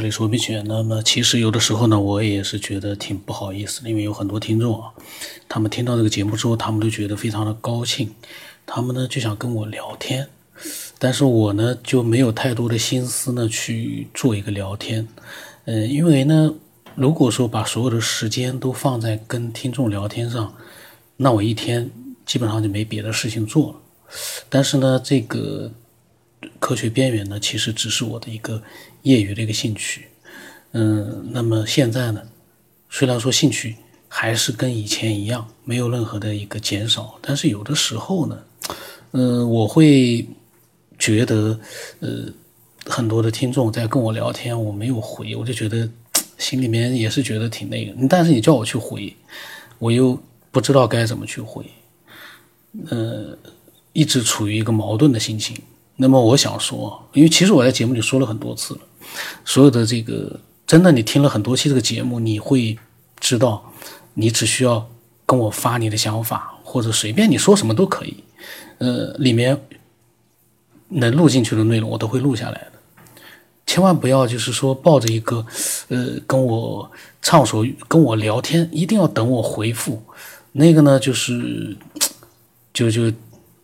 [0.00, 0.64] 这里是文明犬。
[0.66, 4.88] 那么其实有的时候呢，我也是觉得挺不好意思，因为有很多听众啊，
[5.46, 8.10] 他们听到这个节目之后，他们都觉得非常的高兴，
[8.64, 10.26] 他们呢就想跟我聊天，
[10.98, 15.06] 但是我呢就没有太多的心思呢去做一个聊天，
[15.66, 16.54] 嗯，因为呢，
[16.94, 20.54] 如果说把所有的时间都放在跟听众聊天上，
[21.18, 21.90] 那我一天
[22.24, 23.76] 基本上就没别的事情做了。
[24.48, 25.70] 但是呢，这个。
[26.60, 28.62] 科学边缘呢，其实只是我的一个
[29.02, 30.06] 业余的一个兴趣，
[30.72, 32.22] 嗯，那么现在呢，
[32.88, 33.74] 虽然说兴趣
[34.06, 38.38] 还是跟以前一样，没有任何的一个减少，但是有的时候呢，
[39.12, 40.24] 嗯，我会
[40.98, 41.58] 觉得，
[42.00, 42.26] 呃，
[42.84, 45.88] 很多的听众在跟我聊天，我没有回，我就觉得
[46.36, 49.16] 心里面也是觉得挺那个，但是你叫我去回，
[49.78, 50.16] 我又
[50.50, 51.64] 不知道该怎么去回，
[52.90, 53.36] 呃，
[53.94, 55.56] 一直处于一个矛盾的心情。
[56.02, 58.80] 那么我想说，因为其实我在节目里说了很多次了，
[59.44, 62.78] 所有的这个真的，你听了很多期这个节目，你会
[63.18, 63.70] 知道，
[64.14, 64.88] 你只需要
[65.26, 68.16] 跟我发你的想法，或者随便你说什么都可以，
[68.78, 69.60] 呃，里面
[70.88, 72.72] 能录进去的内容我都会录下来的，
[73.66, 75.44] 千万不要就是说抱着一个
[75.88, 80.02] 呃跟我畅所欲跟我聊天，一定要等我回复，
[80.52, 81.76] 那个呢就是
[82.72, 83.12] 就就。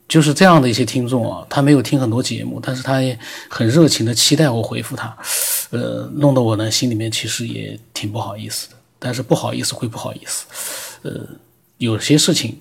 [0.08, 3.18] 就是这样的一些听众啊，他没有听很多节目，但是他也
[3.48, 5.16] 很热情的期待我回复他，
[5.70, 8.76] 呃，弄得我呢心里面其实也挺不好意思的。
[9.00, 10.46] 但是不好意思会不好意思，
[11.02, 11.26] 呃，
[11.78, 12.56] 有些事情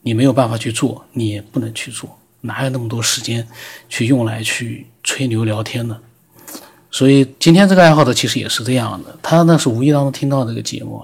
[0.00, 3.46] 你没有办法去做，你也不能去做，哪有那么多时间
[3.88, 5.96] 去用来去吹牛聊天呢？
[6.90, 11.02] 所以今天这个爱好者其实也是这样的，他呢是无意当中听到这个节目，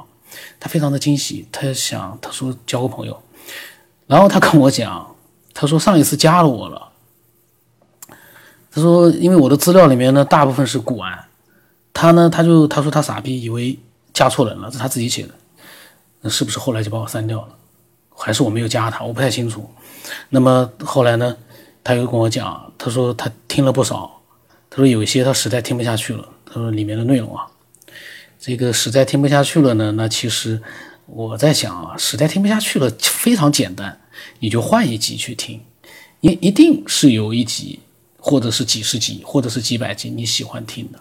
[0.59, 3.23] 他非常的惊喜，他想他说交个朋友，
[4.09, 5.15] 然后他跟我讲。
[5.61, 6.91] 他说上一次加了我了。
[8.71, 11.25] 他说，因为我的资料里面呢，大部分是古玩。
[11.93, 13.77] 他呢，他就他说他傻逼，以为
[14.13, 15.35] 加错人了，是他自己写的。
[16.21, 17.49] 那是不是后来就把我删掉了？
[18.15, 19.05] 还是我没有加他？
[19.05, 19.69] 我不太清楚。
[20.29, 21.37] 那么后来呢，
[21.83, 24.09] 他又跟我讲，他说他听了不少。
[24.71, 26.25] 他说有一些他实在听不下去了。
[26.47, 27.45] 他说里面的内容啊，
[28.39, 29.91] 这个实在听不下去了呢。
[29.97, 30.63] 那其实
[31.07, 34.01] 我在想啊，实在听不下去了，非常简单。
[34.41, 35.61] 你就换一集去听，
[36.21, 37.79] 一一定是有一集，
[38.19, 40.99] 或者是几十集，或者是几百集你喜欢听的。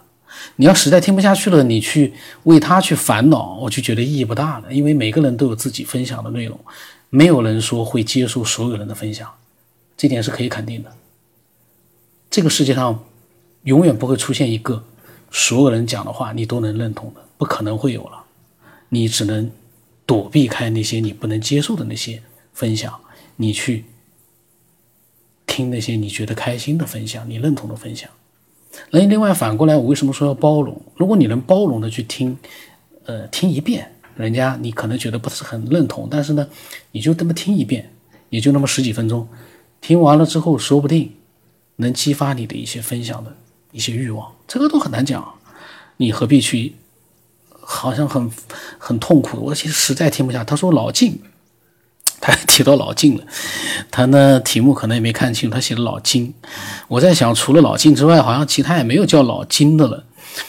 [0.58, 2.14] 你要实在听不下去了，你去
[2.44, 4.72] 为他去烦恼，我就觉得意义不大了。
[4.72, 6.60] 因为每个人都有自己分享的内容，
[7.10, 9.32] 没有人说会接受所有人的分享，
[9.96, 10.94] 这点是可以肯定的。
[12.30, 13.04] 这个世界上
[13.64, 14.84] 永远不会出现一个
[15.32, 18.24] 所有人讲的话你都能认同的，不可能会有了。
[18.90, 19.50] 你只能
[20.06, 22.22] 躲避开那些你不能接受的那些
[22.54, 22.94] 分享。
[23.38, 23.86] 你去
[25.48, 28.10] 听那些你觉得开心的分享，你认同的分享。
[28.92, 30.80] 那另外反过来，我为什么说要包容？
[30.96, 32.38] 如果你能包容的去听，
[33.06, 36.48] 呃，听一遍，人家你可能觉得不是很认同，但是呢，
[36.92, 37.92] 你就这么听一遍，
[38.30, 39.28] 也就那么十几分钟，
[39.82, 41.14] 听完了之后，说不定
[41.78, 43.36] 能激发你的一些分享的
[43.72, 44.32] 一些欲望。
[44.48, 45.34] 这个都很难讲，
[45.98, 46.76] 你何必去？
[47.70, 48.32] 好像很
[48.78, 50.44] 很痛苦，我其实实在听不下。
[50.44, 51.20] 他说老静。
[52.20, 53.24] 他提到老金了，
[53.92, 56.34] 他呢题目可能也没看清，他写的老金。
[56.88, 60.04] 我在想，除了老金之外，好像其他也没有叫老金的了。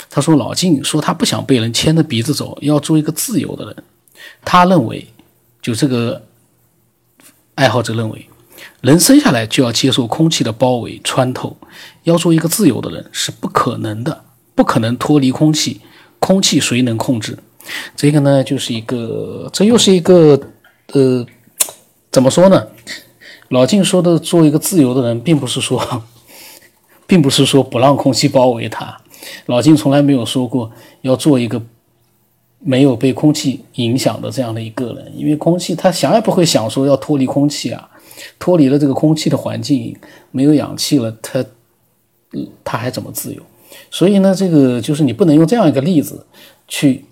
[0.09, 3.77] 他说老金说他不想被人牵着鼻子走，要做一个自由的人。
[4.45, 5.07] 他认为，
[5.61, 6.23] 就这个
[7.55, 8.29] 爱好者认为，
[8.81, 11.57] 人生下来就要接受空气的包围穿透，
[12.05, 14.25] 要做一个自由的人是不可能的，
[14.55, 15.83] 不可能脱离空气。
[16.19, 17.39] 空气谁能控制？
[17.95, 20.41] 这个呢，就是一个，这又是一个，
[20.93, 21.27] 呃。
[22.11, 22.69] 怎么说呢？
[23.51, 26.03] 老静说的做一个自由的人，并不是说，
[27.07, 29.01] 并不是说不让空气包围他。
[29.47, 30.71] 老静从来没有说过
[31.03, 31.63] 要做一个
[32.61, 37.89] 没有被空气影响的这样的一个人，因为空气他想也不会想说要脱离空气啊，
[38.39, 39.97] 脱离了这个空气的环境，
[40.31, 41.45] 没有氧气了，他，
[42.65, 43.43] 他还怎么自由？
[43.91, 46.27] 所以呢，这个就是你不能用这样一个例子
[46.67, 47.05] 去。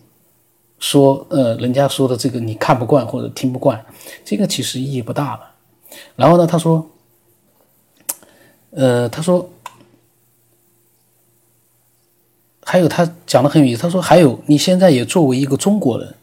[0.78, 3.84] 说，呃，人家说的这个你看不惯或者听不惯，
[4.25, 5.50] 这个其实意义不大了。
[6.17, 6.87] 然后呢，他说，
[8.70, 9.49] 呃，他说，
[12.62, 13.81] 还有他讲的很有意思。
[13.81, 16.14] 他说，还有你现在也作为一个中国人，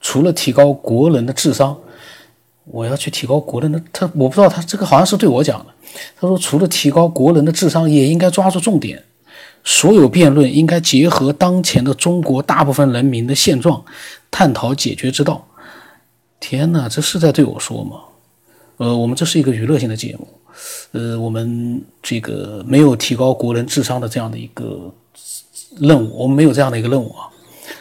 [0.00, 1.78] 除了提高国人的智商，
[2.64, 5.66] 我要去提高国人的他，我不知道他这个好像是对我讲的。
[6.18, 9.04] 他说，除了提高国人的智商，也应该抓住重点。
[9.62, 13.84] 所有辩论应该结合当前的中国大部分人民的现状，
[14.30, 15.46] 探讨解决之道。
[16.40, 18.00] 天哪，这是在对我说吗？
[18.78, 20.26] 呃，我们这是一个娱乐性的节目，
[20.92, 24.90] 呃，我们这个没有提高国人智商的这样的一个
[25.78, 27.28] 任务，我们没有这样的一个任务啊。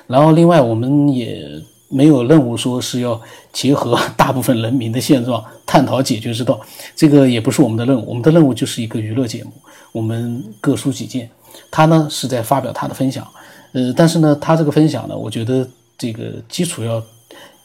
[0.08, 1.42] 然后另外我们也
[1.88, 3.20] 没有任务说是要
[3.54, 6.60] 结合大部分人民的现状探讨解决之道，
[6.94, 8.10] 这个也不是我们的任务。
[8.10, 9.54] 我们的任务就是一个娱乐节目，
[9.94, 11.30] 我们各抒己见。
[11.72, 13.28] 他呢是在发表他的分享，
[13.74, 15.68] 呃，但是呢他这个分享呢，我觉得
[15.98, 17.04] 这个基础要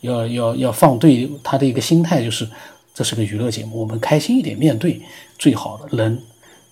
[0.00, 2.48] 要要要放对他的一个心态，就是
[2.92, 5.00] 这是个娱乐节目，我们开心一点面对
[5.38, 5.96] 最好的。
[5.96, 6.22] 人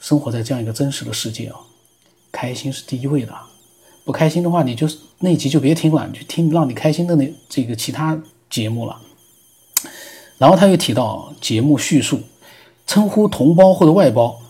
[0.00, 1.56] 生活在这样一个真实的世界啊，
[2.30, 3.32] 开心是第一位的。
[4.04, 4.88] 不开心的话，你就
[5.20, 8.20] 那集就别听了，你去听让你开心的那这个其他
[8.50, 9.00] 节目了。
[10.38, 12.20] 然后他又提到节目叙述，
[12.84, 14.40] 称呼同胞或者外包，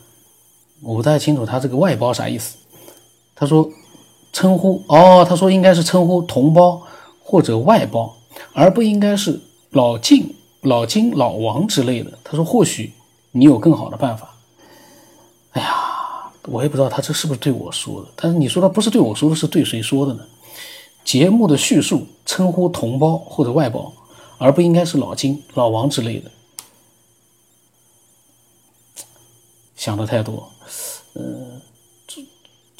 [0.80, 2.56] 我不太清楚他这个外包啥意思。
[3.34, 3.70] 他说
[4.32, 6.82] 称呼哦，他说应该是称呼同胞
[7.22, 8.16] 或者外包，
[8.52, 9.40] 而不应该是
[9.70, 12.18] 老晋、老金、老王之类的。
[12.24, 12.92] 他说或许
[13.32, 14.34] 你有更好的办法。
[15.52, 15.88] 哎呀。
[16.48, 20.24] 我也不知道他这是不是对我说的，但是你说他不是对我说的，是对谁说的呢？
[21.04, 23.92] 节目的叙述称呼同胞或者外包，
[24.38, 26.32] 而不应该是老金、老王之类的。
[29.76, 30.50] 想的太多，
[31.12, 31.22] 呃，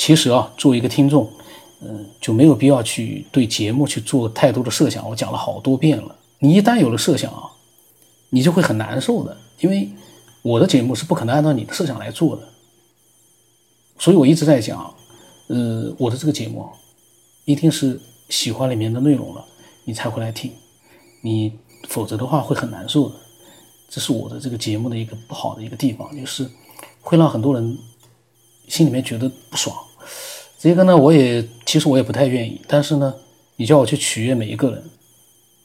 [0.05, 1.31] 其实啊，作为一个听众，
[1.81, 5.09] 嗯，就没有必要去对节目去做太多的设想。
[5.09, 7.53] 我讲了好多遍了，你一旦有了设想啊，
[8.31, 9.89] 你就会很难受的，因为
[10.43, 12.43] 我的节目是不可能按照你的设想来做的。
[13.97, 14.93] 所以我一直在讲，
[15.47, 16.69] 呃，我的这个节目，
[17.45, 19.45] 一定是喜欢里面的内容了，
[19.85, 20.51] 你才会来听，
[21.21, 21.53] 你
[21.89, 23.15] 否则的话会很难受的。
[23.89, 26.51] 这是我的这个节目的一个不好的一个地方，就是
[27.01, 27.79] 会让很多人
[28.67, 29.77] 心里面觉得不爽。
[30.63, 33.13] 这个呢，我也其实我也不太愿意，但是呢，
[33.57, 34.81] 你叫我去取悦每一个人，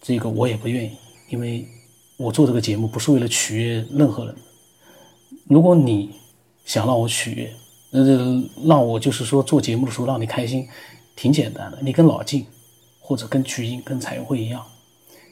[0.02, 0.92] 这个我也不愿意，
[1.30, 1.68] 因为
[2.18, 4.36] 我做这个节目不是为了取悦任何人。
[5.44, 6.10] 如果你
[6.66, 7.54] 想让我取悦，
[7.92, 10.68] 那就，让我就是说做节目的时候让你开心，
[11.16, 11.78] 挺简单的。
[11.84, 12.48] 你跟老晋，
[13.00, 14.66] 或者跟曲英、跟彩云会一样，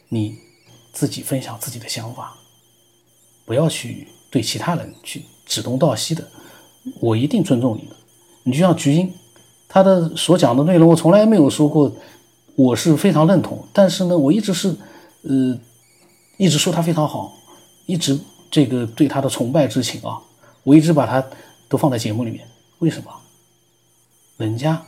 [0.10, 0.38] 你
[0.94, 2.38] 自己分享自己的想法，
[3.46, 6.24] 不要去对其他人去指东道西的。
[7.00, 7.96] 我一定尊重你的。
[8.44, 9.12] 你就像菊英，
[9.75, 11.92] 他的所讲的内容，我从来没有说过
[12.56, 14.74] 我是非常认同，但是呢，我一直是
[15.24, 15.60] 呃，
[16.38, 17.33] 一直说他非常好，
[17.86, 18.18] 一直
[18.50, 20.22] 这个对他的崇拜之情啊，
[20.63, 21.22] 我一直把他。
[21.68, 23.12] 都放在节目里面，为什么？
[24.38, 24.86] 人家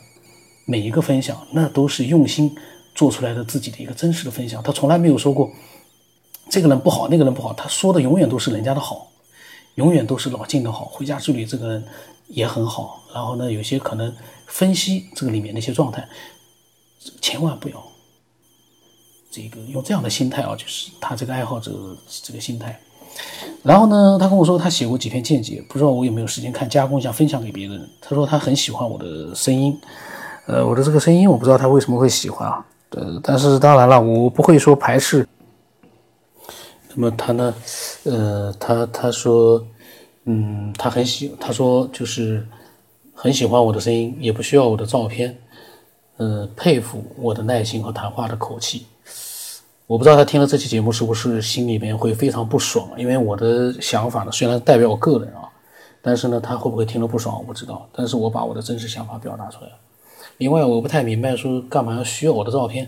[0.65, 2.55] 每一个分享，那都是用心
[2.93, 4.61] 做出来的自己的一个真实的分享。
[4.61, 5.51] 他从来没有说过
[6.51, 7.51] 这个人不好，那个人不好。
[7.51, 9.07] 他说的永远都是人家的好，
[9.73, 10.85] 永远都是老晋的好。
[10.85, 11.83] 回家之旅这个人
[12.27, 13.01] 也很好。
[13.11, 14.15] 然后呢，有些可能
[14.47, 16.07] 分析这个里面的一些状态，
[17.21, 17.83] 千万不要
[19.29, 21.71] 这个用这样的心态啊，就是他这个爱好者
[22.23, 22.79] 这个心态。
[23.63, 27.89] 然后呢，他跟我说他写过几篇见解，不知道我有没有时间看加工一下分享给别人。
[27.99, 29.75] 他说他很喜欢我的声音，
[30.45, 35.27] 呃，我的这个声音我不知道他为什么会喜欢啊，呃，但是当然了，我不会说排斥。
[36.93, 37.53] 那么他呢，
[38.03, 39.65] 呃，他他说，
[40.25, 42.47] 嗯，他很喜，他说就是
[43.19, 45.35] 很喜欢我的声音，也不需要我的照片，
[46.17, 48.85] 呃，佩服我的耐心和谈话的口气。
[49.87, 55.49] 我不知道他听了这期节目是不是心里面会非常不爽，因为我的想法呢，虽然代表我个人啊，
[55.99, 57.89] 但是呢，他会不会听了不爽我不知道。
[57.91, 59.73] 但是我把我的真实想法表达出来了。
[60.37, 62.87] 另外，我不太明白说干嘛要需要我的照片，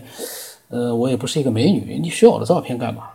[0.68, 3.08] 呃，我也不是一个美女，你需要我的照片干嘛？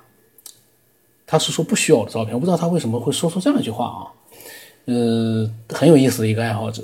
[1.25, 4.11] 他是说不需要我的照片，我不知道他为什么会说出这样一句话啊，
[4.83, 6.83] 呃，很有意思的一个爱好者。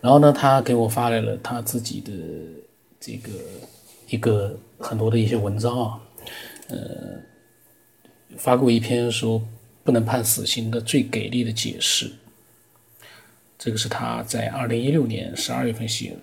[0.00, 2.12] 然后呢，他给我发来了他自己的
[3.00, 3.30] 这个
[4.08, 6.00] 一个很多的一些文章啊。
[6.68, 6.76] 呃，
[8.36, 9.42] 发过一篇说
[9.82, 12.10] 不能判死刑的最给力的解释，
[13.58, 16.16] 这个是他在二零一六年十二月份写的，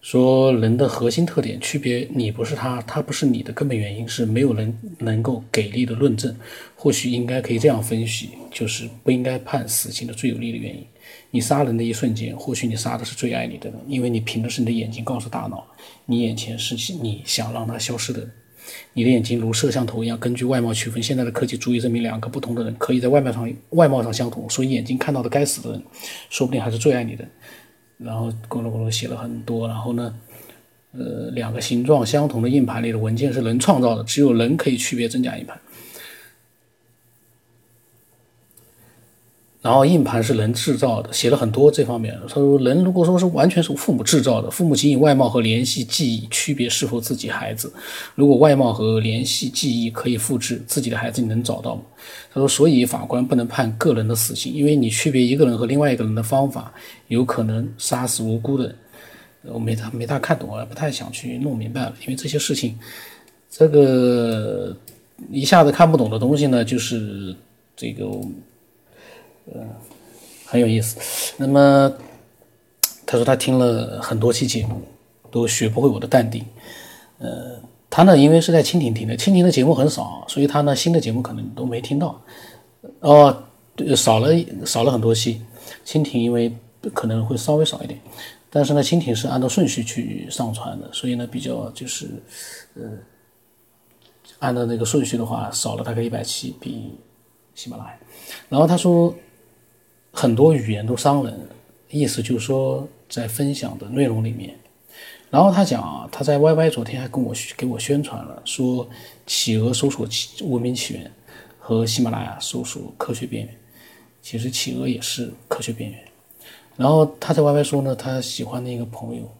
[0.00, 6.34] 说人的核心特点区别你不是他，他不是你的根本原因是没有人能够给力的论证，
[6.74, 10.84] 或许应该可以这样分析，就是不应该判死刑的最有力的原因，
[11.30, 15.66] 你杀人的一瞬间，或许你杀的是最爱你的人，因为你凭的是你的眼睛告诉大脑，
[16.04, 18.30] 你眼前是你想让他消失的人。
[18.94, 21.00] 你的眼睛如摄像头一样，根据外貌区分。
[21.00, 25.82] 现在的科技足以证明两个不同的人可以在外貌上外貌上相同，所以眼睛看到的该死的人，
[26.30, 27.24] 说不定还是最爱你的。
[27.96, 29.68] 然后咕噜咕噜写了很多。
[29.68, 30.12] 然后呢，
[30.92, 35.56] 呃，两个形状相同的硬盘里的文件是能创造的，只有人可以区别真假硬盘。
[39.66, 42.16] 然后硬盘是人制造的，写了很多这方面。
[42.28, 47.72] 他说，人如果说是完全是父母制造的，父母仅以外貌和联系记忆区别是否自己孩子。
[48.14, 51.82] 如果外貌和联系记忆可以复制，自己的孩子你能找到吗？
[52.32, 56.72] 他说，所以法官不能判个人的死刑，因为你区别一个人和另外一个人的方法
[57.08, 58.76] 有可能杀死无辜的人。
[59.52, 62.78] 我没大没大看懂啊，不太想去弄明白了，因为这些事情，
[63.50, 64.76] 这个
[65.32, 67.34] 一下子看不懂的东西呢，就是
[67.74, 68.08] 这个，
[69.52, 69.60] 呃，
[70.44, 71.34] 很有意思。
[71.36, 71.92] 那么
[73.04, 74.82] 他说他听了很多期节目，
[75.30, 76.44] 都学不会我的淡定。
[77.18, 82.20] 呃，他呢，因为是在蜻蜓听的，蜻蜓的节目很少，所以他呢新的节目可能都没听到。
[83.00, 83.44] 哦，
[83.96, 84.30] 少了
[84.64, 85.40] 少了很多期，
[85.84, 86.52] 蜻蜓因为
[86.92, 87.98] 可能会稍微少一点。
[88.48, 92.08] 但是呢，蜻蜓是按照顺序去上传的，所以呢，比较就是，
[92.74, 92.82] 呃，
[94.38, 96.94] 按照那个顺序的话，少了大概一百期，比
[97.54, 97.98] 喜马拉雅。
[98.48, 99.14] 然后他说，
[100.16, 101.38] 很多语言都伤人，
[101.90, 104.58] 意思就是说，在分享的内容里面。
[105.28, 108.88] 然后他讲啊，他在 YY 昨天还跟我给我宣传了，说
[109.26, 111.12] 企鹅搜索起文明起源
[111.58, 113.54] 和喜马拉雅搜索科学边缘，
[114.22, 116.00] 其实企鹅也是科学边缘。
[116.78, 119.30] 然后他在 YY 说呢，他喜欢的一个朋友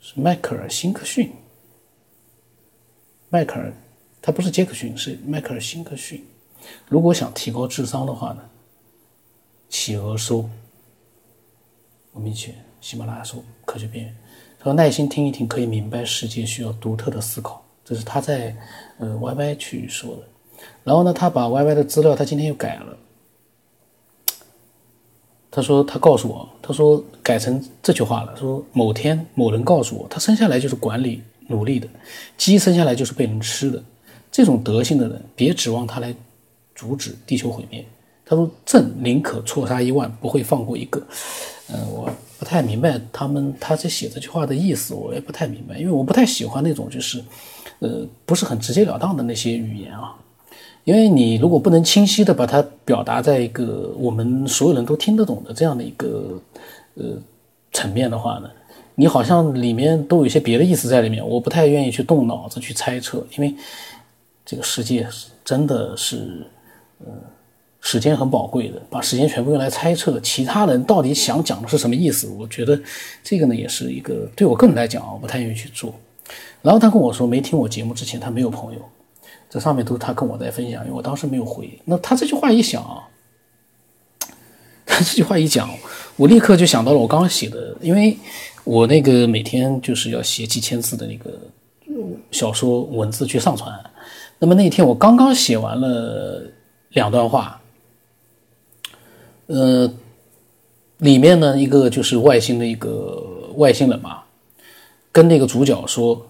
[0.00, 1.30] 是迈克尔·辛克逊。
[3.28, 3.72] 迈克尔，
[4.20, 6.26] 他不是杰克逊，是迈克尔·辛克逊。
[6.88, 8.42] 如果想提高智商的话呢，
[9.72, 10.48] 企鹅说
[12.12, 12.52] ：“我们一起，
[12.82, 14.14] 喜马拉雅说科学边缘。
[14.58, 17.64] 他说耐心听一听，可以明白世界需要独特的思考。
[17.82, 18.54] 这是他在
[18.98, 20.22] 呃 YY 去说的。
[20.84, 22.96] 然后呢，他把 YY 的资料，他今天又改了。
[25.50, 28.36] 他说：“他告诉我，他说改成这句话了。
[28.36, 31.88] 说某天某人告诉我，他生下来就是管理努力的，
[32.36, 33.82] 鸡生下来就是被人吃的。
[34.30, 36.14] 这种德性的人，别指望他来
[36.74, 37.82] 阻止地球毁灭。
[38.32, 40.98] 他说，朕宁可错杀一万，不会放过一个。
[41.68, 47.22] 嗯，我不太明白他们他在写这句话的意思，我也不太明白，因为我不太喜欢那种就是，
[47.80, 50.16] 呃，不是很直截了当的那些语言啊。”
[50.84, 56.42] 因为你如果不能清晰的把它表达在一个我们所有人都听得懂的这样的一个
[56.94, 57.04] 呃
[57.70, 58.50] 层面的话呢，
[58.96, 63.54] 你好像里面都有一些别的意思在里面，我不太愿意去动脑子去猜测，因为
[64.44, 65.06] 这个世界
[65.44, 66.44] 真的是
[66.98, 67.12] 呃
[67.82, 72.80] 时间很宝贵的，把时间全部用来猜测其他人到底想讲的是什么意思，我觉得
[73.22, 75.94] 这个呢也是一个对我个人来讲我不太愿意去做。
[76.62, 78.80] 然后他跟我说，没听我节目之前他没有朋友。
[79.50, 81.78] 这上面都是他跟我在分享，因为我当时没有回。
[81.84, 83.04] 那他这句话一想啊，
[84.86, 85.68] 他这句话一讲，
[86.16, 88.16] 我立刻就想到了我刚刚写的，因为
[88.64, 91.30] 我那个每天就是要写几千字的那个
[92.30, 93.70] 小说文字去上传。
[94.38, 96.42] 那么那天我刚刚写完了
[96.92, 97.60] 两段话，
[99.52, 99.92] 呃，
[100.98, 103.22] 里面呢一个就是外星的一个
[103.56, 104.22] 外星人嘛，
[105.12, 106.26] 跟那个主角说，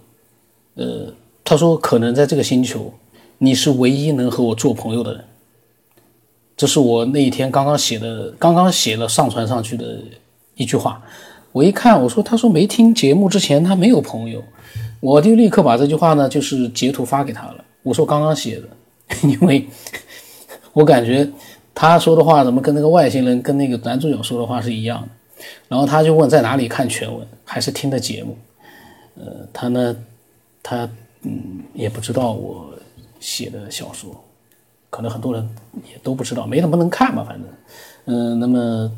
[0.74, 1.06] 呃，
[1.44, 2.92] 他说可能在这个星球。
[3.38, 5.24] 你是唯一能和我做朋友的人，
[6.56, 9.98] 这是我那一天刚刚写的，刚刚写了上传上去的
[10.54, 11.02] 一句话。
[11.50, 14.42] 我一看，我说他说没听节目之前他没有朋友，
[15.00, 17.64] 我就立刻把这句话呢就是截图发给他了。
[17.82, 18.68] 我说刚刚写的，
[19.28, 19.68] 因为
[20.72, 21.28] 我感觉
[21.74, 25.08] 他说的话怎么跟那个外星人跟那个男主角说的话是一样的。
[25.68, 28.36] 然后他就问在哪里看全文，还是听的节目？
[29.16, 29.96] 呃，他呢，
[30.62, 30.88] 他
[31.22, 32.70] 嗯也不知道我。
[33.24, 34.20] 写的小说，
[34.90, 35.48] 可能很多人
[35.88, 37.48] 也都不知道，没那么能看吧，反正，
[38.06, 38.90] 嗯，那么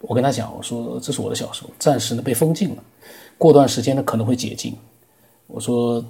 [0.00, 2.82] 我跟他讲，我说这是我的小说，暂时呢被封禁了，
[3.36, 4.74] 过段时间呢可能会解禁。
[5.46, 6.02] 我说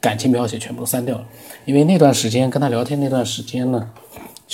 [0.00, 1.26] 感情描写全部都删掉了，
[1.66, 3.90] 因为那段时间跟他聊天那段时间呢，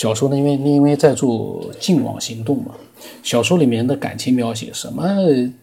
[0.00, 2.75] 小说呢因为因为在做净网行动嘛，
[3.23, 5.04] 小说里面的感情描写什么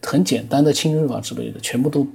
[0.04, 2.06] 很简单的亲热啊之类的，全部都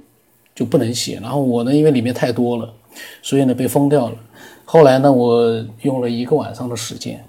[0.55, 1.19] 就不能写。
[1.21, 2.73] 然后我呢因为里面太多了。
[3.21, 4.15] 所以呢，被封掉了。
[4.63, 7.25] 后来呢，我用了一个晚上的时间，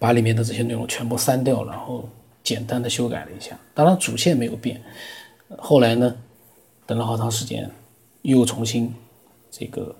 [0.00, 2.08] 把里面的这些内容全部删掉，然后
[2.42, 3.56] 简单的修改了一下。
[3.74, 4.82] 当然，主线没有变。
[5.56, 6.16] 后来呢，
[6.84, 7.70] 等了好长时间，
[8.22, 8.92] 又重新
[9.52, 9.94] 这个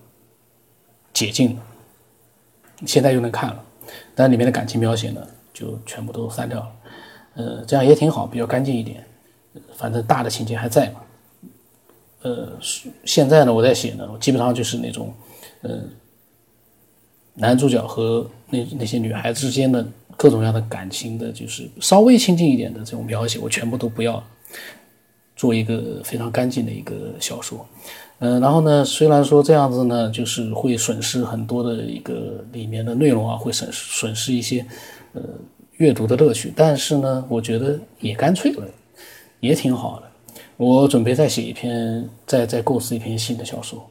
[1.13, 1.61] 解禁了。
[2.85, 3.63] 现在又能看了，
[4.13, 6.71] 但里面的感情描写呢，就全部都删掉了。
[7.35, 9.03] 呃，这样也挺好，比较干净一点。
[9.75, 11.01] 反正大的情节还在嘛。
[12.21, 12.51] 呃，
[13.05, 15.13] 现在呢，我在写呢，基本上就是那种，
[15.61, 15.81] 呃，
[17.33, 24.23] 男主角和那那些女孩子之间的各种各样的感情的，就是稍微亲近一点的这种描写，我全部都不要，
[25.35, 27.65] 做一个非常干净的一个小说。
[28.19, 34.65] 嗯，然后呢，虽然说这样子呢，就是会损失很多的一个里面的内容啊，会损损失一些
[35.13, 35.21] 呃
[35.73, 38.65] 阅读的乐趣，但是呢，我觉得也干脆了，
[39.39, 40.07] 也挺好的。
[40.57, 43.87] 我准备再写一篇，再再构思一篇新的小说，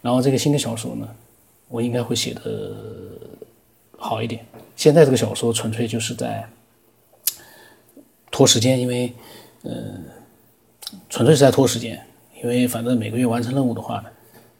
[0.00, 1.08] 然后这个新的小说呢，
[1.68, 2.40] 我应该会写的
[3.98, 4.46] 好一点。
[4.76, 6.48] 现在这个小说纯粹就是在
[8.30, 9.12] 拖时间，因为，
[9.62, 9.72] 呃，
[11.08, 12.00] 纯粹是在拖时间，
[12.52, 14.04] 因为反正每个月完成任务的话呢，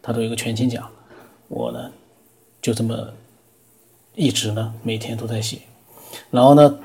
[0.01, 0.87] 他都有个全勤奖，
[1.47, 1.91] 我呢
[2.61, 3.07] 就这么
[4.15, 5.59] 一直呢每天都在写，
[6.31, 6.79] 然后呢，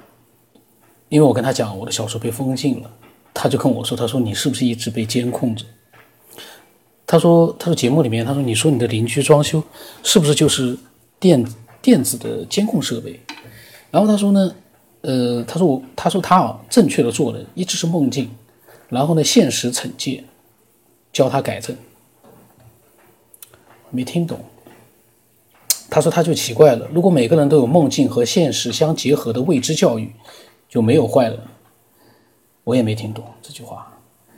[1.08, 2.90] 因为我跟他讲我的小说被封禁了，
[3.32, 5.64] 他就跟我说，他说你是不是一直被监控着？
[7.06, 9.62] 他说他说节目里面他说你说你的邻居装修
[10.02, 10.76] 是不是就是
[11.18, 11.44] 电
[11.80, 13.18] 电子的监控设备？
[13.90, 14.54] 然后他说呢，
[15.00, 18.30] 呃，他说我他说他啊正确的做的一直是梦境。
[18.90, 19.22] 然后呢？
[19.22, 20.24] 现实惩戒，
[21.12, 21.76] 教他改正。
[23.90, 24.38] 没听懂。
[25.90, 30.12] 他说他就奇怪了，如果每个人都有梦境和现实相结合的未知教育，
[30.68, 31.38] 就没有坏人。
[32.62, 33.92] 我也没听懂这句话。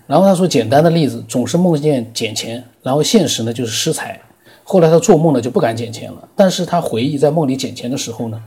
[0.07, 4.19] 然后他说，简单的例子，总是梦见捡钱，然后现实呢就是失财。
[4.65, 8.43] 后来他做梦呢就不敢捡钱了，但是他回忆在梦里捡钱的时候呢，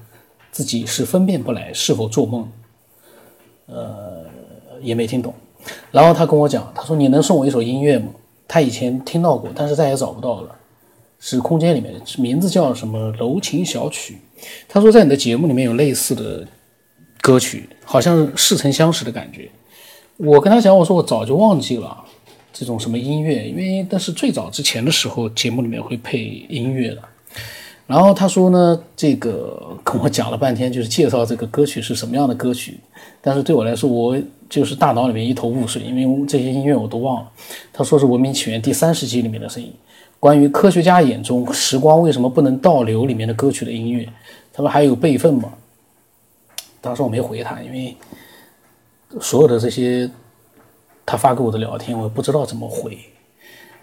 [0.51, 2.49] 自己是分辨不来是否做梦。
[3.67, 4.25] 呃，
[4.81, 5.31] 也没听懂。
[5.91, 8.07] 然后他跟我讲，他说：“你能送我一首音乐吗？”
[8.47, 10.49] 他以前听到过，但是再也找不到了。
[11.19, 14.19] 是空间里面，名字叫什么《柔情小曲》。
[14.67, 16.45] 他说在你的节目里面有类似的
[17.21, 19.49] 歌曲，好像似曾相识的感觉。
[20.17, 21.97] 我跟他讲，我说我早就忘记了
[22.53, 27.01] 这种什么音乐，因为但是最早之前的时候，节目里面会配音乐的。
[27.87, 32.79] 然后他说呢，这个跟我讲了半天，就是介绍这个歌曲是什么样的歌曲。
[33.21, 34.15] 但是对我来说，我
[34.49, 37.31] 就是大脑里面一头雾水，因为这些音乐我都忘了。
[37.73, 39.73] 他说是《文明起源》第三十集里面的声音，
[40.19, 44.07] 关于科学家眼中时光为什么不能倒流里面的歌曲的音乐。
[44.53, 45.53] 他说还有备份嘛？
[46.81, 47.95] 当时我没回他，因为
[49.19, 50.09] 所有的这些
[51.05, 52.97] 他发给我的聊天，我不知道怎么回。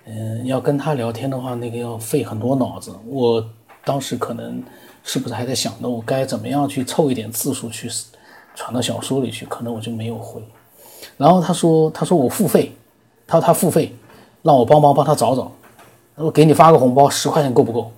[0.07, 2.95] 嗯，要跟他聊天的话，那个要费很多脑子。
[3.07, 3.45] 我。
[3.85, 4.63] 当时可能
[5.03, 7.91] 是不是还在想着我该怎么样去凑一点字数去
[8.55, 9.47] 传到小说里去？
[9.47, 10.43] 可能我就没有回。
[11.17, 12.73] 然后他说：“他说我付费，
[13.27, 13.95] 他说他付费，
[14.43, 15.51] 让我帮忙帮他找找。
[16.15, 17.93] 我给你发个红包，十块钱够不够？”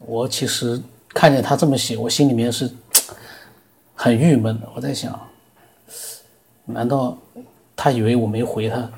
[0.00, 2.70] 我其实看见他这么写，我心里面是
[3.94, 4.68] 很郁闷的。
[4.74, 5.18] 我在想，
[6.64, 7.16] 难道
[7.76, 8.90] 他以为我没回他？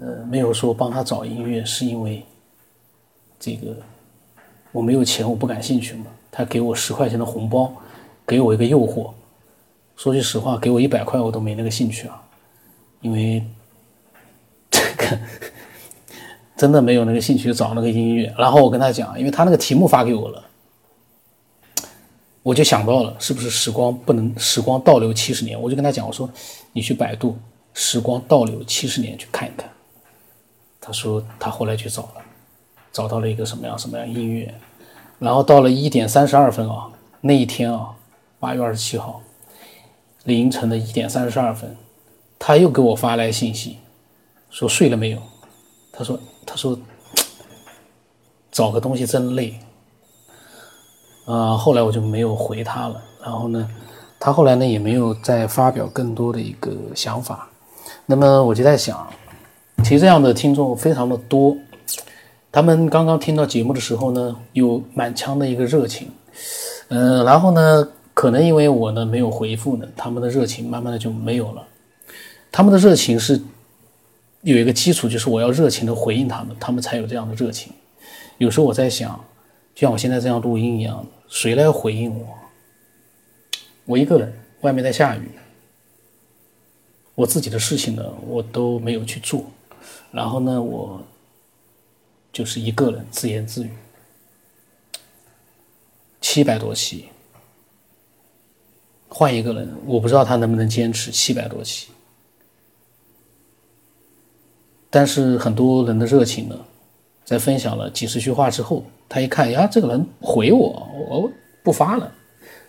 [0.00, 2.24] 呃，没有说帮他找音乐，是因为
[3.40, 3.76] 这个？
[4.72, 6.06] 我没有钱，我不感兴趣嘛。
[6.30, 7.72] 他给我十块钱的红包，
[8.26, 9.10] 给我一个诱惑。
[9.96, 12.22] 说句实话，给我一百块我都没那个兴趣啊，
[13.00, 13.42] 因为
[14.70, 15.18] 这个
[16.56, 18.32] 真的没有那个兴趣找那个音乐。
[18.38, 20.44] 然后我跟他讲，因为他那个题目发给我了，
[22.42, 25.60] 我就想到了是不是时光不能时光倒流七十年？
[25.60, 26.28] 我就跟他讲，我说
[26.72, 27.36] 你去百度
[27.74, 29.68] “时光倒流七十年”去看一看。
[30.80, 32.22] 他说他后来去找了。
[32.92, 34.54] 找到了一个什么样什么样音乐，
[35.18, 36.88] 然后到了一点三十二分啊，
[37.20, 37.94] 那一天啊，
[38.40, 39.20] 八月二十七号
[40.26, 41.74] 凌晨的一点三十二分，
[42.38, 43.78] 他又给我发来信息，
[44.50, 45.18] 说睡了没有？
[45.92, 46.78] 他说他说
[48.50, 49.58] 找个东西真累，
[51.24, 53.00] 啊，后来我就没有回他了。
[53.22, 53.68] 然后呢，
[54.18, 57.48] 他后来呢也没有再发表更多的一个想法。
[58.04, 59.06] 那么我就在想，
[59.84, 61.56] 其实这样的听众非常的多。
[62.50, 66.10] 他们刚刚听到节目的时候呢，有满腔的一个热情，
[66.88, 71.68] 嗯，然后呢，可能因为我呢没有回复呢，他们的热情慢慢的就没有了。
[72.50, 73.38] 他们的热情是
[74.40, 77.70] 有一个基础，就是我要热情的回应他们，他们才有这样的热情。
[78.38, 79.22] 有时候我在想，
[79.74, 82.26] 就像我现在这样录音一样，谁来回应我？
[83.84, 85.30] 我一个人，外面在下雨，
[87.14, 89.44] 我自己的事情呢，我都没有去做，
[90.10, 91.00] 然后呢，我。
[92.32, 93.70] 就是一个人自言自语，
[96.20, 97.06] 七百多期，
[99.08, 101.88] 换一个人，我不知道他能不能坚持七百多期。
[104.90, 106.58] 但是很多人的热情呢，
[107.24, 111.30] 在分享了几十句话之后，他一看呀，这个人回我，我
[111.62, 112.12] 不发了。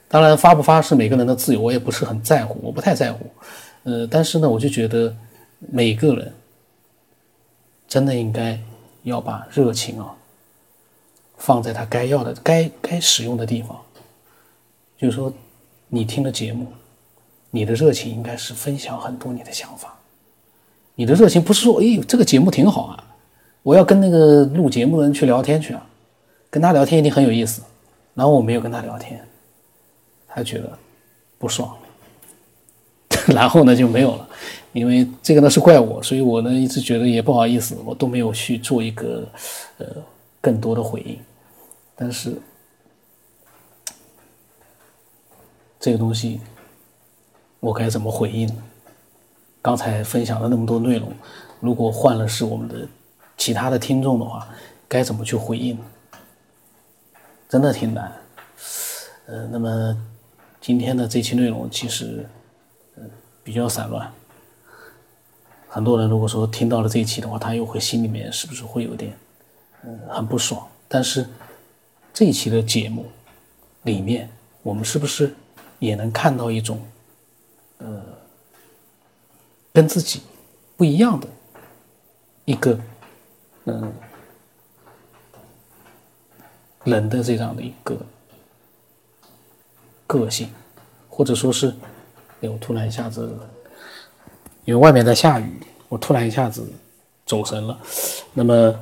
[0.07, 3.25] 当然，发不发是每个人的自由，我也不是很在乎，我不太在乎。
[3.83, 5.15] 呃，但是呢，我就觉得
[5.59, 6.33] 每个人
[7.87, 8.59] 真的应该。
[9.03, 10.13] 要把热情啊
[11.37, 13.79] 放在他该要的、该该使用的地方。
[14.97, 15.31] 就是说，
[15.89, 16.67] 你听的节目，
[17.51, 19.97] 你的热情应该是分享很多你的想法。
[20.95, 23.03] 你的热情不是说，哎，这个节目挺好啊，
[23.63, 25.87] 我要跟那个录节目的人去聊天去啊，
[26.49, 27.61] 跟他聊天一定很有意思。
[28.13, 29.23] 然后我没有跟他聊天，
[30.27, 30.77] 他觉得
[31.37, 31.77] 不爽，
[33.27, 34.27] 然后呢就没有了。
[34.73, 39.27] 因为这个呢是怪我，所以我呢一直觉得也不好意思，我都没有去做一个
[39.77, 39.85] 呃
[40.41, 41.17] 更多的回应。
[41.95, 42.33] 但是
[45.79, 46.41] 这个东西
[47.59, 48.49] 我该怎么回应？
[49.61, 51.11] 刚才分享了那么多内容，
[51.59, 52.87] 如果换了是我们的
[53.35, 54.47] 其他的听众的话，
[54.87, 55.77] 该怎么去回应？
[57.49, 58.11] 真的挺难。
[59.25, 59.97] 呃，那么
[60.61, 62.25] 今天的这期内容其实
[63.43, 64.09] 比较散乱，
[65.67, 69.17] 很多人如果说听到了这一期的话，他又会心里面是不是会有点
[69.83, 70.65] 嗯很不爽？
[70.87, 71.27] 但是
[72.13, 73.05] 这一期的节目
[73.83, 74.29] 里面，
[74.63, 75.35] 我们是不是
[75.79, 76.81] 也能看到一种
[77.77, 78.01] 呃
[79.73, 80.21] 跟自己
[80.75, 81.27] 不一样的
[82.45, 82.79] 一个
[83.65, 83.93] 嗯
[86.83, 87.97] 人的这样的一个？
[90.09, 90.47] 个性，
[91.09, 91.67] 或者说是，
[92.39, 93.37] 哎，我突然一下子，
[94.63, 95.59] 因为外面在下雨，
[95.89, 96.65] 我突然一下子
[97.25, 97.77] 走神了。
[98.33, 98.79] 那么，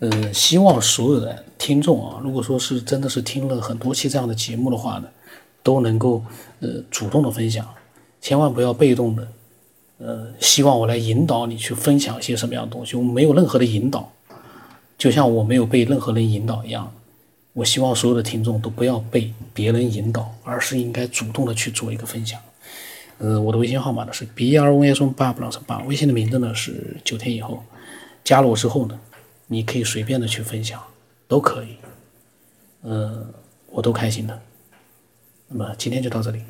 [0.00, 5.08] 呃，希望所有的听众啊，如果说是真的是听了很多期这样的节目的话呢，
[5.64, 6.22] 都能够
[6.60, 7.68] 呃主动的分享，
[8.20, 9.28] 千万不要被动的，
[9.98, 12.96] 呃，希望我来引导你去分享一些什么样的东西。
[12.96, 14.12] 我没有任何的引导，
[14.96, 16.92] 就像我没有被任何人引导一样。
[17.54, 22.40] 我希望所有的听众都不要被别人引导，而是应该主动的去做一个分享。
[23.18, 27.62] 呃，我的微信号码呢是 b r o s 八 plus 八，微信的名字呢是九天以后。
[28.24, 28.98] 加了我之后呢，
[29.46, 30.82] 你可以随便的去分享，
[31.28, 31.76] 都可以。
[32.82, 33.24] 呃，
[33.70, 34.38] 我都开心的。
[35.56, 36.42] 那么今天就到这里。